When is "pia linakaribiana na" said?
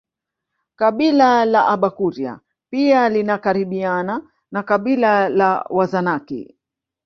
2.69-4.63